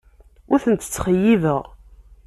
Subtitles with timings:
[0.51, 1.61] Ur tent-ttxeyyibeɣ.